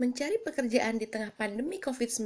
Mencari 0.00 0.40
pekerjaan 0.40 0.96
di 0.96 1.04
tengah 1.04 1.28
pandemi 1.36 1.76
COVID-19 1.76 2.24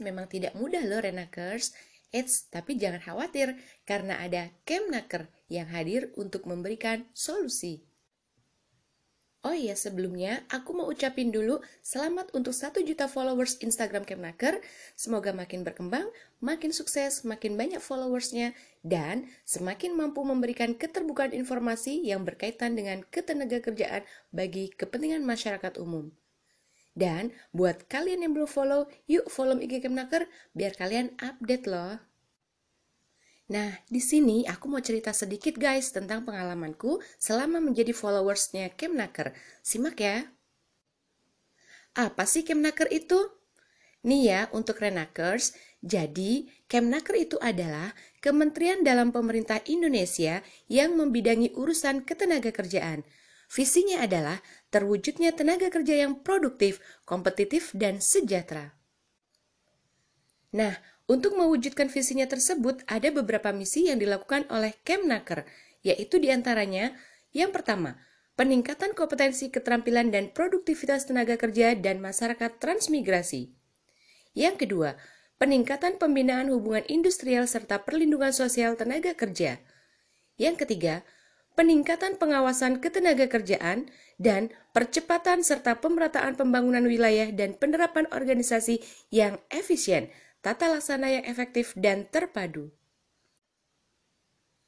memang 0.00 0.24
tidak 0.24 0.56
mudah 0.56 0.80
loh 0.88 1.04
Renakers. 1.04 1.76
Eits, 2.16 2.48
tapi 2.48 2.80
jangan 2.80 2.96
khawatir 3.04 3.60
karena 3.84 4.24
ada 4.24 4.48
Kemnaker 4.64 5.28
yang 5.52 5.68
hadir 5.68 6.16
untuk 6.16 6.48
memberikan 6.48 7.04
solusi. 7.12 7.84
Oh 9.44 9.52
iya, 9.52 9.76
sebelumnya 9.76 10.48
aku 10.48 10.72
mau 10.72 10.88
ucapin 10.88 11.28
dulu 11.28 11.60
selamat 11.84 12.32
untuk 12.32 12.56
1 12.56 12.88
juta 12.88 13.04
followers 13.04 13.60
Instagram 13.60 14.08
Kemnaker. 14.08 14.56
Semoga 14.96 15.36
makin 15.36 15.60
berkembang, 15.60 16.08
makin 16.40 16.72
sukses, 16.72 17.20
makin 17.28 17.52
banyak 17.60 17.84
followersnya, 17.84 18.56
dan 18.80 19.28
semakin 19.44 19.92
mampu 19.92 20.24
memberikan 20.24 20.72
keterbukaan 20.72 21.36
informasi 21.36 22.00
yang 22.00 22.24
berkaitan 22.24 22.80
dengan 22.80 23.04
ketenaga 23.12 23.60
kerjaan 23.60 24.08
bagi 24.32 24.72
kepentingan 24.72 25.20
masyarakat 25.20 25.76
umum. 25.76 26.08
Dan 26.90 27.30
buat 27.54 27.86
kalian 27.86 28.26
yang 28.26 28.32
belum 28.34 28.50
follow, 28.50 28.90
yuk 29.06 29.30
follow 29.30 29.56
IG 29.56 29.86
Kemnaker 29.86 30.26
biar 30.52 30.74
kalian 30.74 31.14
update 31.22 31.66
loh. 31.70 32.02
Nah, 33.50 33.82
di 33.90 33.98
sini 33.98 34.46
aku 34.46 34.70
mau 34.70 34.78
cerita 34.78 35.10
sedikit 35.10 35.58
guys 35.58 35.90
tentang 35.90 36.22
pengalamanku 36.22 37.02
selama 37.18 37.58
menjadi 37.58 37.90
followersnya 37.90 38.70
Kemnaker. 38.78 39.34
Simak 39.58 39.98
ya. 39.98 40.30
Apa 41.98 42.30
sih 42.30 42.46
Kemnaker 42.46 42.86
itu? 42.94 43.18
Nih 44.06 44.32
ya, 44.32 44.40
untuk 44.54 44.78
Renakers, 44.78 45.52
jadi 45.82 46.46
Kemnaker 46.70 47.18
itu 47.18 47.36
adalah 47.42 47.92
kementerian 48.22 48.86
dalam 48.86 49.10
pemerintah 49.10 49.60
Indonesia 49.66 50.46
yang 50.70 50.94
membidangi 50.94 51.50
urusan 51.52 52.06
ketenaga 52.06 52.54
kerjaan. 52.54 53.02
Visinya 53.50 54.06
adalah 54.06 54.38
terwujudnya 54.70 55.34
tenaga 55.34 55.74
kerja 55.74 56.06
yang 56.06 56.22
produktif, 56.22 56.78
kompetitif, 57.02 57.74
dan 57.74 57.98
sejahtera. 57.98 58.78
Nah, 60.54 60.78
untuk 61.10 61.34
mewujudkan 61.34 61.90
visinya 61.90 62.30
tersebut, 62.30 62.86
ada 62.86 63.10
beberapa 63.10 63.50
misi 63.50 63.90
yang 63.90 63.98
dilakukan 63.98 64.46
oleh 64.54 64.78
Kemnaker, 64.86 65.42
yaitu 65.82 66.22
di 66.22 66.30
antaranya, 66.30 66.94
yang 67.34 67.50
pertama, 67.50 67.98
peningkatan 68.38 68.94
kompetensi 68.94 69.50
keterampilan 69.50 70.14
dan 70.14 70.30
produktivitas 70.30 71.10
tenaga 71.10 71.34
kerja 71.34 71.74
dan 71.74 71.98
masyarakat 71.98 72.62
transmigrasi. 72.62 73.50
Yang 74.38 74.66
kedua, 74.66 74.94
peningkatan 75.42 75.98
pembinaan 75.98 76.54
hubungan 76.54 76.86
industrial 76.86 77.50
serta 77.50 77.82
perlindungan 77.82 78.30
sosial 78.30 78.78
tenaga 78.78 79.18
kerja. 79.18 79.58
Yang 80.38 80.62
ketiga, 80.62 81.02
peningkatan 81.58 82.18
pengawasan 82.20 82.78
ketenaga 82.78 83.26
kerjaan, 83.30 83.90
dan 84.20 84.52
percepatan 84.76 85.40
serta 85.40 85.80
pemerataan 85.80 86.36
pembangunan 86.36 86.84
wilayah 86.84 87.32
dan 87.32 87.56
penerapan 87.56 88.04
organisasi 88.12 88.84
yang 89.08 89.40
efisien, 89.48 90.12
tata 90.44 90.68
laksana 90.68 91.08
yang 91.08 91.24
efektif 91.24 91.72
dan 91.72 92.04
terpadu. 92.12 92.68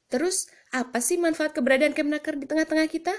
Terus, 0.08 0.48
apa 0.72 1.00
sih 1.00 1.20
manfaat 1.20 1.52
keberadaan 1.56 1.96
Kemnaker 1.96 2.36
di 2.36 2.44
tengah-tengah 2.48 2.88
kita? 2.88 3.12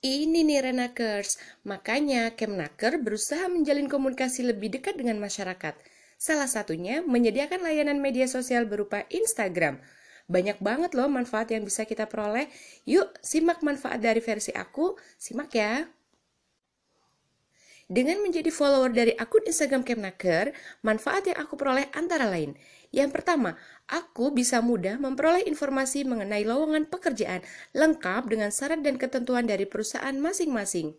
Ini 0.00 0.46
nih 0.46 0.64
Renakers, 0.64 1.36
makanya 1.62 2.34
Kemnaker 2.34 2.98
berusaha 2.98 3.46
menjalin 3.52 3.86
komunikasi 3.86 4.46
lebih 4.46 4.72
dekat 4.78 4.96
dengan 4.96 5.20
masyarakat. 5.20 5.76
Salah 6.16 6.48
satunya 6.48 7.04
menyediakan 7.06 7.62
layanan 7.62 8.00
media 8.00 8.24
sosial 8.26 8.66
berupa 8.66 9.04
Instagram, 9.12 9.78
banyak 10.30 10.62
banget 10.62 10.94
loh 10.94 11.10
manfaat 11.10 11.50
yang 11.50 11.66
bisa 11.66 11.82
kita 11.82 12.06
peroleh. 12.06 12.46
Yuk, 12.86 13.18
simak 13.18 13.66
manfaat 13.66 13.98
dari 13.98 14.22
versi 14.22 14.54
aku. 14.54 14.94
Simak 15.18 15.50
ya. 15.50 15.90
Dengan 17.90 18.22
menjadi 18.22 18.54
follower 18.54 18.94
dari 18.94 19.10
akun 19.18 19.42
Instagram 19.42 19.82
Kemnaker, 19.82 20.54
manfaat 20.86 21.26
yang 21.26 21.42
aku 21.42 21.58
peroleh 21.58 21.90
antara 21.90 22.30
lain. 22.30 22.54
Yang 22.94 23.18
pertama, 23.18 23.58
aku 23.90 24.30
bisa 24.30 24.62
mudah 24.62 24.94
memperoleh 25.02 25.42
informasi 25.50 26.06
mengenai 26.06 26.46
lowongan 26.46 26.86
pekerjaan 26.86 27.42
lengkap 27.74 28.30
dengan 28.30 28.54
syarat 28.54 28.86
dan 28.86 28.94
ketentuan 28.94 29.42
dari 29.50 29.66
perusahaan 29.66 30.14
masing-masing. 30.14 30.94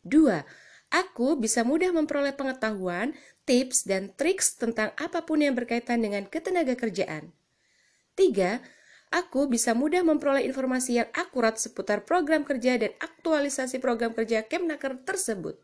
Dua, 0.00 0.40
aku 0.88 1.36
bisa 1.36 1.60
mudah 1.60 1.92
memperoleh 1.92 2.32
pengetahuan, 2.32 3.12
tips, 3.44 3.84
dan 3.84 4.08
triks 4.16 4.56
tentang 4.56 4.96
apa 4.96 5.28
pun 5.28 5.44
yang 5.44 5.52
berkaitan 5.52 6.00
dengan 6.00 6.24
ketenaga 6.24 6.72
kerjaan. 6.72 7.36
Tiga, 8.20 8.60
aku 9.08 9.48
bisa 9.48 9.72
mudah 9.72 10.04
memperoleh 10.04 10.44
informasi 10.44 11.00
yang 11.00 11.08
akurat 11.16 11.56
seputar 11.56 12.04
program 12.04 12.44
kerja 12.44 12.76
dan 12.76 12.92
aktualisasi 13.00 13.80
program 13.80 14.12
kerja 14.12 14.44
Kemnaker 14.44 15.00
tersebut. 15.08 15.56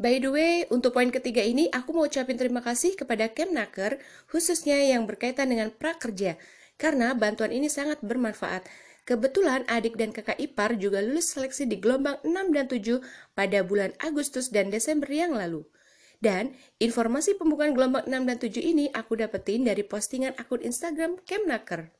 By 0.00 0.16
the 0.16 0.32
way, 0.32 0.54
untuk 0.72 0.96
poin 0.96 1.12
ketiga 1.12 1.44
ini 1.44 1.68
aku 1.68 1.92
mau 1.92 2.08
ucapin 2.08 2.40
terima 2.40 2.64
kasih 2.64 2.96
kepada 2.96 3.28
Kemnaker 3.28 4.00
khususnya 4.32 4.80
yang 4.80 5.04
berkaitan 5.04 5.52
dengan 5.52 5.68
prakerja 5.76 6.40
karena 6.80 7.12
bantuan 7.12 7.52
ini 7.52 7.68
sangat 7.68 8.00
bermanfaat. 8.00 8.64
Kebetulan 9.04 9.68
adik 9.68 10.00
dan 10.00 10.16
kakak 10.16 10.40
ipar 10.40 10.72
juga 10.80 11.04
lulus 11.04 11.36
seleksi 11.36 11.68
di 11.68 11.76
gelombang 11.76 12.16
6 12.24 12.32
dan 12.56 12.64
7 12.64 13.04
pada 13.36 13.60
bulan 13.60 13.92
Agustus 14.00 14.48
dan 14.48 14.72
Desember 14.72 15.12
yang 15.12 15.36
lalu. 15.36 15.68
Dan 16.18 16.58
informasi 16.82 17.38
pembukaan 17.38 17.78
gelombang 17.78 18.02
6 18.10 18.26
dan 18.26 18.36
7 18.42 18.58
ini 18.58 18.90
aku 18.90 19.14
dapetin 19.14 19.62
dari 19.62 19.86
postingan 19.86 20.34
akun 20.34 20.58
Instagram 20.66 21.22
Kemnaker. 21.22 21.94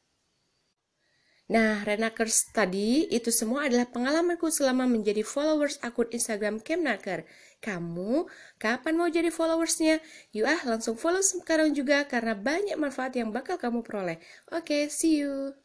Nah, 1.48 1.80
Renakers 1.80 2.52
tadi 2.52 3.08
itu 3.08 3.32
semua 3.32 3.64
adalah 3.70 3.88
pengalamanku 3.88 4.52
selama 4.52 4.84
menjadi 4.84 5.24
followers 5.24 5.80
akun 5.80 6.10
Instagram 6.12 6.60
Kemnaker. 6.60 7.24
Kamu 7.64 8.28
kapan 8.60 8.94
mau 8.98 9.08
jadi 9.08 9.32
followersnya? 9.32 10.02
Yuk 10.36 10.44
ah 10.44 10.60
langsung 10.68 11.00
follow 11.00 11.24
sekarang 11.24 11.72
juga 11.72 12.04
karena 12.04 12.36
banyak 12.36 12.76
manfaat 12.76 13.16
yang 13.16 13.32
bakal 13.32 13.56
kamu 13.56 13.80
peroleh. 13.80 14.20
Oke, 14.52 14.66
okay, 14.66 14.82
see 14.92 15.24
you. 15.24 15.56